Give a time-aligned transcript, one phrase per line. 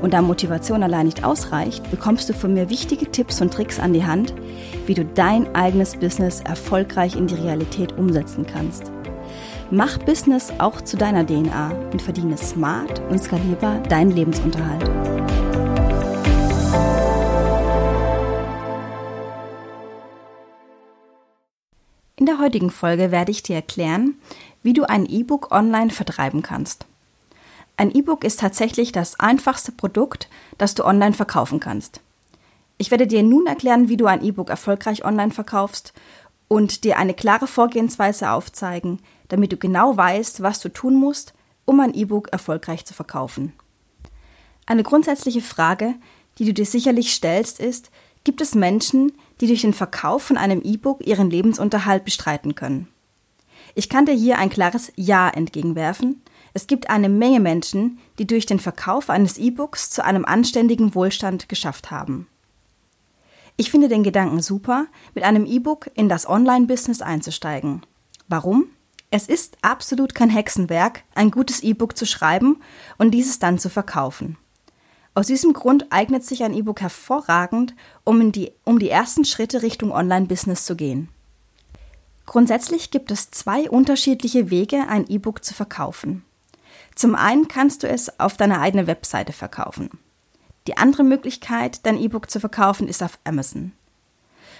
[0.00, 3.92] Und da Motivation allein nicht ausreicht, bekommst du von mir wichtige Tipps und Tricks an
[3.92, 4.34] die Hand,
[4.86, 8.90] wie du dein eigenes Business erfolgreich in die Realität umsetzen kannst.
[9.70, 14.90] Mach Business auch zu deiner DNA und verdiene smart und skalierbar deinen Lebensunterhalt.
[22.16, 24.14] In der heutigen Folge werde ich dir erklären,
[24.62, 26.86] wie du ein E-Book online vertreiben kannst.
[27.76, 30.28] Ein E-Book ist tatsächlich das einfachste Produkt,
[30.58, 32.00] das du online verkaufen kannst.
[32.78, 35.92] Ich werde dir nun erklären, wie du ein E-Book erfolgreich online verkaufst
[36.48, 41.34] und dir eine klare Vorgehensweise aufzeigen, damit du genau weißt, was du tun musst,
[41.64, 43.52] um ein E-Book erfolgreich zu verkaufen.
[44.66, 45.94] Eine grundsätzliche Frage,
[46.38, 47.90] die du dir sicherlich stellst, ist,
[48.22, 52.88] gibt es Menschen, die durch den Verkauf von einem E-Book ihren Lebensunterhalt bestreiten können?
[53.74, 56.22] Ich kann dir hier ein klares Ja entgegenwerfen.
[56.56, 61.48] Es gibt eine Menge Menschen, die durch den Verkauf eines E-Books zu einem anständigen Wohlstand
[61.48, 62.28] geschafft haben.
[63.56, 67.82] Ich finde den Gedanken super, mit einem E-Book in das Online-Business einzusteigen.
[68.28, 68.66] Warum?
[69.10, 72.60] Es ist absolut kein Hexenwerk, ein gutes E-Book zu schreiben
[72.98, 74.36] und dieses dann zu verkaufen.
[75.14, 77.74] Aus diesem Grund eignet sich ein E-Book hervorragend,
[78.04, 81.08] um, die, um die ersten Schritte Richtung Online-Business zu gehen.
[82.26, 86.24] Grundsätzlich gibt es zwei unterschiedliche Wege, ein E-Book zu verkaufen.
[86.94, 89.90] Zum einen kannst du es auf deiner eigenen Webseite verkaufen.
[90.66, 93.72] Die andere Möglichkeit, dein E-Book zu verkaufen, ist auf Amazon.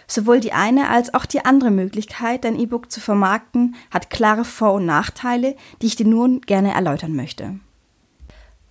[0.06, 4.74] Sowohl die eine als auch die andere Möglichkeit, dein E-Book zu vermarkten, hat klare Vor-
[4.74, 7.58] und Nachteile, die ich dir nun gerne erläutern möchte.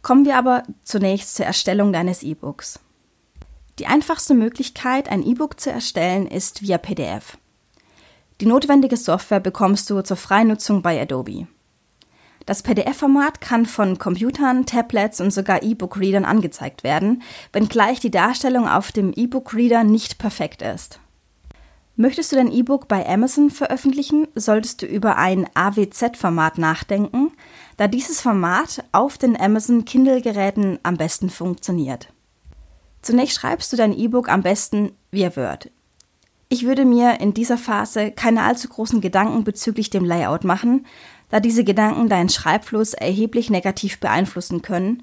[0.04, 2.80] Kommen wir aber zunächst zur Erstellung deines E-Books.
[3.80, 7.38] Die einfachste Möglichkeit, ein E-Book zu erstellen, ist via PDF.
[8.42, 11.48] Die notwendige Software bekommst du zur Freinutzung bei Adobe.
[12.46, 17.22] Das PDF-Format kann von Computern, Tablets und sogar E-Book-Readern angezeigt werden,
[17.54, 21.00] wenngleich die Darstellung auf dem E-Book-Reader nicht perfekt ist.
[21.96, 27.32] Möchtest du dein E-Book bei Amazon veröffentlichen, solltest du über ein AWZ-Format nachdenken,
[27.78, 32.10] da dieses Format auf den Amazon Kindle-Geräten am besten funktioniert.
[33.04, 35.70] Zunächst schreibst du dein E-Book am besten via Word.
[36.50, 40.86] Ich würde mir in dieser Phase keine allzu großen Gedanken bezüglich dem Layout machen,
[41.34, 45.02] da diese Gedanken deinen Schreibfluss erheblich negativ beeinflussen können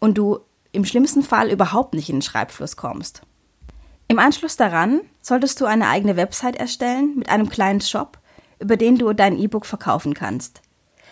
[0.00, 0.40] und du
[0.72, 3.22] im schlimmsten Fall überhaupt nicht in den Schreibfluss kommst.
[4.08, 8.18] Im Anschluss daran solltest du eine eigene Website erstellen mit einem kleinen Shop,
[8.58, 10.62] über den du dein E-Book verkaufen kannst.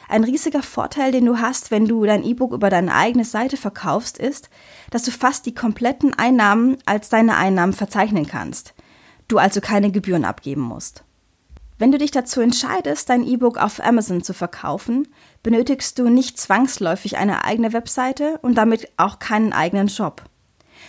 [0.08, 4.18] Ein riesiger Vorteil, den du hast, wenn du dein E-Book über deine eigene Seite verkaufst,
[4.18, 4.50] ist,
[4.90, 8.74] dass du fast die kompletten Einnahmen als deine Einnahmen verzeichnen kannst.
[9.28, 11.05] Du also keine Gebühren abgeben musst.
[11.78, 15.08] Wenn du dich dazu entscheidest, dein E-Book auf Amazon zu verkaufen,
[15.42, 20.22] benötigst du nicht zwangsläufig eine eigene Webseite und damit auch keinen eigenen Shop.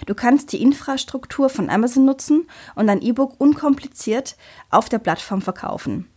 [0.06, 4.38] Du kannst die Infrastruktur von Amazon nutzen und dein E-Book unkompliziert
[4.70, 6.08] auf der Plattform verkaufen.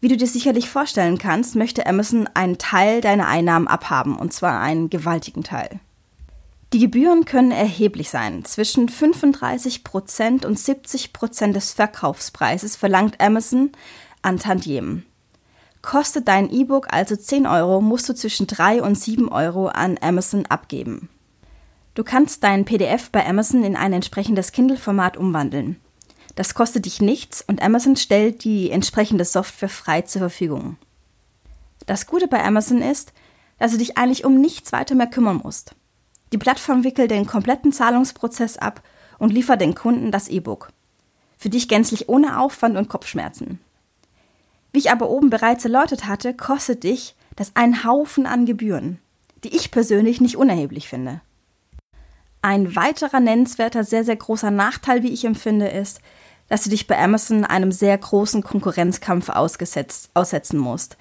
[0.00, 4.60] Wie du dir sicherlich vorstellen kannst, möchte Amazon einen Teil deiner Einnahmen abhaben, und zwar
[4.60, 5.80] einen gewaltigen Teil.
[6.72, 8.46] Die Gebühren können erheblich sein.
[8.46, 13.72] Zwischen 35% und 70% des Verkaufspreises verlangt Amazon
[14.22, 15.04] an Tantiemen.
[15.82, 20.46] Kostet dein E-Book also 10 Euro, musst du zwischen 3 und 7 Euro an Amazon
[20.46, 21.10] abgeben.
[21.94, 25.78] Du kannst dein PDF bei Amazon in ein entsprechendes Kindle-Format umwandeln.
[26.36, 30.78] Das kostet dich nichts und Amazon stellt die entsprechende Software frei zur Verfügung.
[31.84, 33.12] Das Gute bei Amazon ist,
[33.58, 35.74] dass du dich eigentlich um nichts weiter mehr kümmern musst.
[36.32, 38.82] Die Plattform wickelt den kompletten Zahlungsprozess ab
[39.18, 40.70] und liefert den Kunden das E-Book.
[41.36, 43.60] Für dich gänzlich ohne Aufwand und Kopfschmerzen.
[44.72, 48.98] Wie ich aber oben bereits erläutert hatte, kostet dich das einen Haufen an Gebühren,
[49.44, 51.20] die ich persönlich nicht unerheblich finde.
[52.40, 56.00] Ein weiterer nennenswerter, sehr, sehr großer Nachteil, wie ich empfinde, ist,
[56.48, 60.96] dass du dich bei Amazon einem sehr großen Konkurrenzkampf ausgesetzt, aussetzen musst.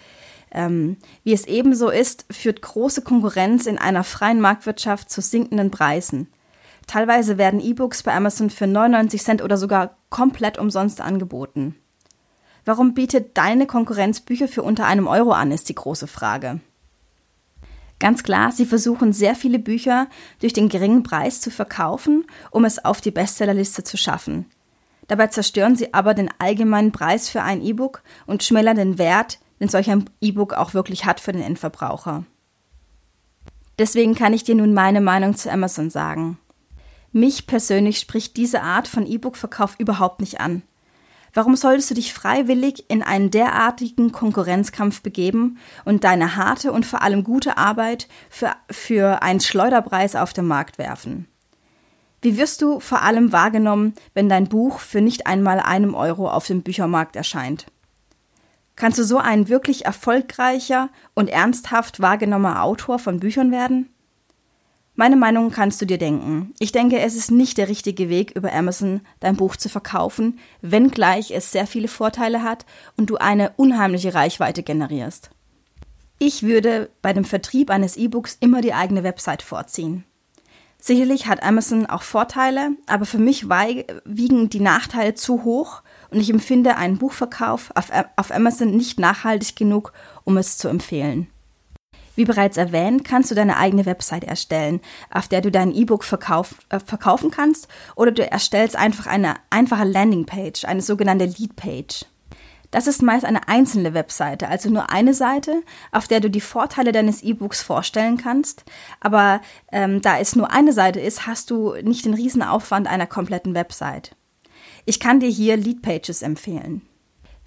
[0.52, 6.28] Ähm, wie es ebenso ist, führt große Konkurrenz in einer freien Marktwirtschaft zu sinkenden Preisen.
[6.88, 11.76] Teilweise werden E-Books bei Amazon für 99 Cent oder sogar komplett umsonst angeboten.
[12.66, 16.60] Warum bietet deine Konkurrenz Bücher für unter einem Euro an, ist die große Frage.
[18.00, 20.08] Ganz klar, sie versuchen sehr viele Bücher
[20.40, 24.48] durch den geringen Preis zu verkaufen, um es auf die Bestsellerliste zu schaffen.
[25.08, 29.70] Dabei zerstören sie aber den allgemeinen Preis für ein E-Book und schmälern den Wert, den
[29.70, 32.26] solch ein E-Book auch wirklich hat für den Endverbraucher.
[33.80, 36.38] Deswegen kann ich dir nun meine Meinung zu Amazon sagen.
[37.14, 40.64] Mich persönlich spricht diese Art von E-Book-Verkauf überhaupt nicht an.
[41.34, 47.02] Warum solltest du dich freiwillig in einen derartigen Konkurrenzkampf begeben und deine harte und vor
[47.02, 51.28] allem gute Arbeit für, für einen Schleuderpreis auf den Markt werfen?
[52.22, 56.48] Wie wirst du vor allem wahrgenommen, wenn dein Buch für nicht einmal einem Euro auf
[56.48, 57.66] dem Büchermarkt erscheint?
[58.82, 63.92] Kannst du so ein wirklich erfolgreicher und ernsthaft wahrgenommener Autor von Büchern werden?
[64.96, 66.56] Meine Meinung kannst du dir denken.
[66.58, 71.30] Ich denke, es ist nicht der richtige Weg, über Amazon dein Buch zu verkaufen, wenngleich
[71.30, 72.66] es sehr viele Vorteile hat
[72.98, 75.30] und du eine unheimliche Reichweite generierst.
[76.18, 80.06] Ich würde bei dem Vertrieb eines E-Books immer die eigene Website vorziehen.
[80.80, 86.30] Sicherlich hat Amazon auch Vorteile, aber für mich wiegen die Nachteile zu hoch und ich
[86.30, 89.94] empfinde einen Buchverkauf auf, auf Amazon nicht nachhaltig genug,
[90.24, 91.28] um es zu empfehlen.
[92.16, 96.56] Wie bereits erwähnt, kannst du deine eigene Website erstellen, auf der du dein E-Book verkauf,
[96.70, 102.06] äh, verkaufen kannst, oder du erstellst einfach eine einfache Landingpage, eine sogenannte Leadpage.
[102.70, 105.62] Das ist meist eine einzelne Webseite, also nur eine Seite,
[105.92, 108.64] auf der du die Vorteile deines E-Books vorstellen kannst.
[109.02, 109.42] Aber
[109.72, 114.16] ähm, da es nur eine Seite ist, hast du nicht den Riesenaufwand einer kompletten Website.
[114.86, 116.82] Ich kann dir hier Leadpages empfehlen.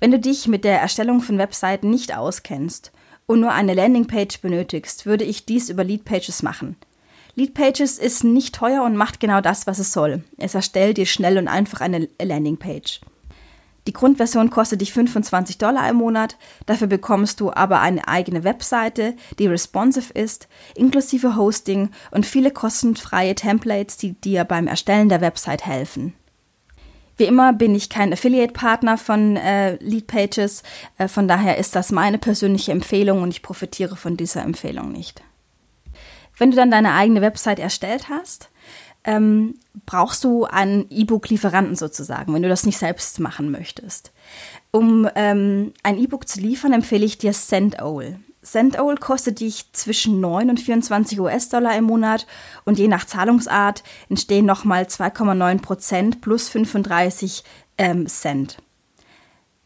[0.00, 2.92] Wenn du dich mit der Erstellung von Webseiten nicht auskennst
[3.26, 6.76] und nur eine Landingpage benötigst, würde ich dies über Leadpages machen.
[7.36, 10.22] Leadpages ist nicht teuer und macht genau das, was es soll.
[10.36, 13.00] Es erstellt dir schnell und einfach eine Landingpage.
[13.86, 19.14] Die Grundversion kostet dich 25 Dollar im Monat, dafür bekommst du aber eine eigene Webseite,
[19.38, 25.66] die responsive ist, inklusive Hosting und viele kostenfreie Templates, die dir beim Erstellen der Website
[25.66, 26.14] helfen.
[27.16, 30.62] Wie immer bin ich kein Affiliate-Partner von äh, Leadpages,
[30.98, 35.22] äh, von daher ist das meine persönliche Empfehlung und ich profitiere von dieser Empfehlung nicht.
[36.36, 38.50] Wenn du dann deine eigene Website erstellt hast,
[39.04, 39.54] ähm,
[39.86, 44.12] brauchst du einen E-Book-Lieferanten sozusagen, wenn du das nicht selbst machen möchtest.
[44.70, 48.18] Um ähm, ein E-Book zu liefern, empfehle ich dir Sendowl.
[48.44, 52.26] Sendowl kostet dich zwischen 9 und 24 US-Dollar im Monat
[52.64, 57.42] und je nach Zahlungsart entstehen nochmal 2,9 Prozent plus 35
[57.78, 58.58] ähm, Cent.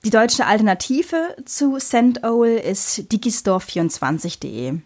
[0.05, 4.79] Die deutsche Alternative zu Sendowl ist digistore24.de.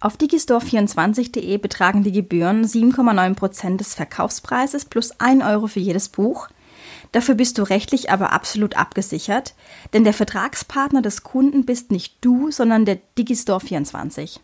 [0.00, 6.48] Auf digistore24.de betragen die Gebühren 7,9% des Verkaufspreises plus 1 Euro für jedes Buch.
[7.12, 9.54] Dafür bist du rechtlich aber absolut abgesichert,
[9.92, 14.40] denn der Vertragspartner des Kunden bist nicht du, sondern der Digistore24.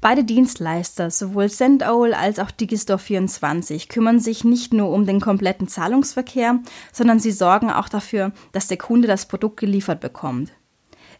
[0.00, 6.60] Beide Dienstleister, sowohl Sendowl als auch Digistore24, kümmern sich nicht nur um den kompletten Zahlungsverkehr,
[6.90, 10.52] sondern sie sorgen auch dafür, dass der Kunde das Produkt geliefert bekommt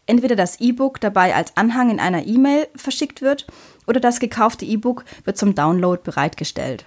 [0.05, 3.47] entweder das E-Book dabei als Anhang in einer E-Mail verschickt wird
[3.87, 6.85] oder das gekaufte E-Book wird zum Download bereitgestellt.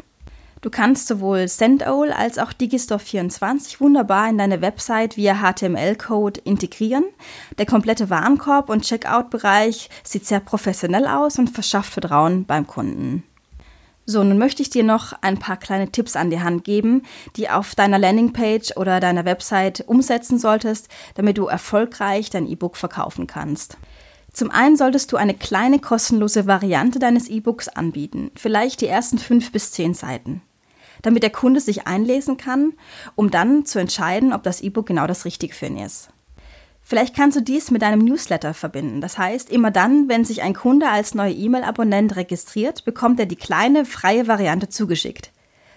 [0.65, 7.05] Du kannst sowohl Sendowl als auch Digistore24 wunderbar in deine Website via HTML-Code integrieren.
[7.59, 13.25] Der komplette Warenkorb und Checkout-Bereich sieht sehr professionell aus und verschafft Vertrauen beim Kunden.
[14.07, 17.03] So, nun möchte ich dir noch ein paar kleine Tipps an die Hand geben,
[17.37, 23.27] die auf deiner Landingpage oder deiner Website umsetzen solltest, damit du erfolgreich dein E-Book verkaufen
[23.27, 23.77] kannst.
[24.33, 29.53] Zum einen solltest du eine kleine kostenlose Variante deines E-Books anbieten, vielleicht die ersten fünf
[29.53, 30.41] bis zehn Seiten,
[31.05, 32.73] damit der Kunde sich einlesen kann,
[33.15, 36.09] um dann zu entscheiden, ob das E-Book genau das Richtige für ihn ist.
[36.83, 39.01] Vielleicht kannst du dies mit einem Newsletter verbinden.
[39.01, 43.37] Das heißt, immer dann, wenn sich ein Kunde als neuer E-Mail-Abonnent registriert, bekommt er die
[43.37, 45.31] kleine freie Variante zugeschickt.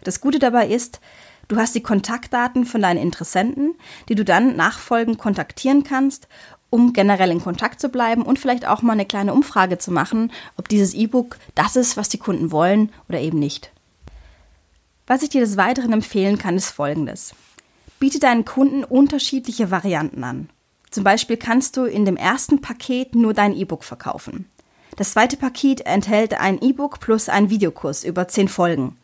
[0.04, 1.00] Das Gute dabei ist,
[1.48, 3.76] du hast die Kontaktdaten von deinen Interessenten,
[4.10, 6.28] die du dann nachfolgend kontaktieren kannst,
[6.70, 10.32] um generell in Kontakt zu bleiben und vielleicht auch mal eine kleine Umfrage zu machen,
[10.58, 13.72] ob dieses E-Book das ist, was die Kunden wollen oder eben nicht.
[15.08, 17.34] Was ich dir des Weiteren empfehlen kann, ist folgendes.
[17.98, 20.50] Biete deinen Kunden unterschiedliche Varianten an.
[20.92, 24.50] Zum Beispiel kannst du in dem ersten Paket nur dein E-Book verkaufen.
[24.98, 28.98] Das zweite Paket enthält ein E-Book plus einen Videokurs über zehn Folgen.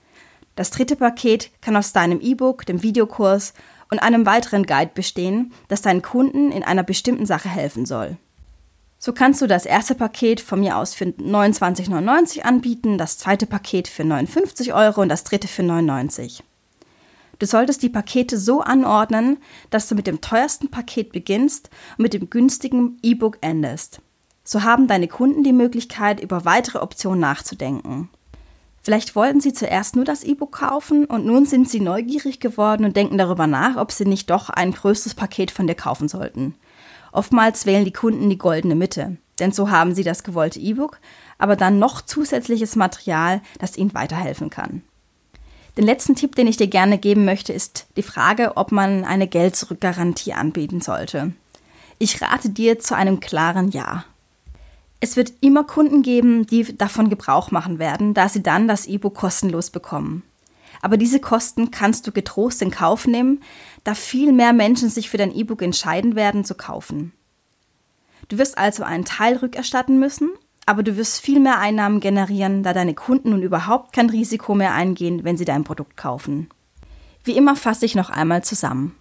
[0.56, 3.54] Das dritte Paket kann aus deinem E-Book, dem Videokurs
[3.90, 8.18] und einem weiteren Guide bestehen, das deinen Kunden in einer bestimmten Sache helfen soll.
[9.06, 13.90] So kannst du das erste Paket von mir aus für 29,99 anbieten, das zweite Paket
[13.90, 16.42] für 59 Euro und das dritte für 99.
[17.38, 19.40] Du solltest die Pakete so anordnen,
[19.72, 24.00] dass du mit dem teuersten Paket beginnst und mit dem günstigen E-Book endest.
[24.46, 28.08] So haben deine Kunden die Möglichkeit, über weitere Optionen nachzudenken.
[28.82, 32.96] Vielleicht wollten sie zuerst nur das E-Book kaufen und nun sind sie neugierig geworden und
[32.96, 36.56] denken darüber nach, ob sie nicht doch ein größtes Paket von dir kaufen sollten.
[37.14, 41.00] Oftmals wählen die Kunden die goldene Mitte, denn so haben sie das gewollte E-Book,
[41.38, 44.82] aber dann noch zusätzliches Material, das ihnen weiterhelfen kann.
[45.78, 49.28] Den letzten Tipp, den ich dir gerne geben möchte, ist die Frage, ob man eine
[49.28, 51.34] Geld-Zurück-Garantie anbieten sollte.
[52.00, 54.06] Ich rate dir zu einem klaren Ja.
[55.00, 59.14] Es wird immer Kunden geben, die davon Gebrauch machen werden, da sie dann das E-Book
[59.16, 60.24] kostenlos bekommen.
[60.82, 63.42] Aber diese Kosten kannst du getrost in Kauf nehmen,
[63.84, 67.14] da viel mehr Menschen sich für dein E-Book entscheiden werden zu kaufen.
[68.30, 70.30] Du wirst also einen Teil rückerstatten müssen,
[70.66, 74.74] aber du wirst viel mehr Einnahmen generieren, da deine Kunden nun überhaupt kein Risiko mehr
[74.74, 76.50] eingehen, wenn sie dein Produkt kaufen.
[77.24, 78.96] Wie immer fasse ich noch einmal zusammen.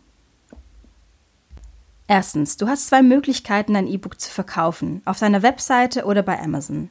[2.08, 6.90] Erstens, du hast zwei Möglichkeiten, dein E-Book zu verkaufen, auf deiner Webseite oder bei Amazon.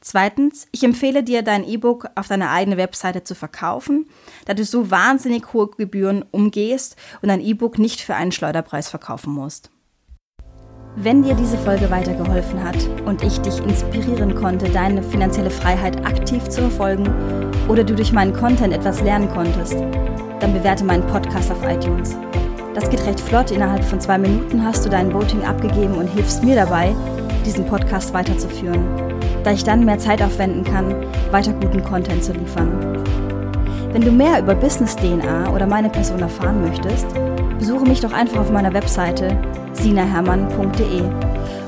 [0.00, 4.06] Zweitens, ich empfehle dir, dein E-Book auf deiner eigenen Webseite zu verkaufen,
[4.46, 9.32] da du so wahnsinnig hohe Gebühren umgehst und dein E-Book nicht für einen Schleuderpreis verkaufen
[9.32, 9.70] musst.
[10.96, 16.42] Wenn dir diese Folge weitergeholfen hat und ich dich inspirieren konnte, deine finanzielle Freiheit aktiv
[16.48, 17.06] zu verfolgen
[17.68, 19.74] oder du durch meinen Content etwas lernen konntest,
[20.40, 22.16] dann bewerte meinen Podcast auf iTunes.
[22.74, 23.50] Das geht recht flott.
[23.50, 26.94] Innerhalb von zwei Minuten hast du dein Voting abgegeben und hilfst mir dabei,
[27.44, 29.07] diesen Podcast weiterzuführen,
[29.44, 30.94] da ich dann mehr Zeit aufwenden kann,
[31.30, 33.02] weiter guten Content zu liefern.
[33.92, 37.06] Wenn du mehr über Business DNA oder meine Person erfahren möchtest,
[37.58, 39.36] besuche mich doch einfach auf meiner Webseite
[39.72, 41.02] sinahermann.de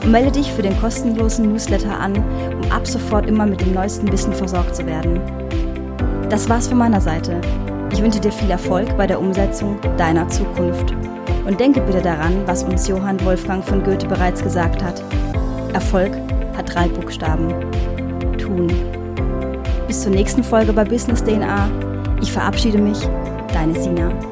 [0.02, 4.10] und melde dich für den kostenlosen Newsletter an, um ab sofort immer mit dem neuesten
[4.12, 5.20] Wissen versorgt zu werden.
[6.28, 7.40] Das war's von meiner Seite.
[7.92, 10.94] Ich wünsche dir viel Erfolg bei der Umsetzung deiner Zukunft.
[11.46, 15.02] Und denke bitte daran, was uns Johann Wolfgang von Goethe bereits gesagt hat.
[15.72, 16.12] Erfolg
[16.60, 17.48] hat drei Buchstaben.
[18.38, 18.68] Tun.
[19.86, 21.68] Bis zur nächsten Folge bei Business DNA.
[22.20, 22.98] Ich verabschiede mich,
[23.52, 24.29] deine Sina.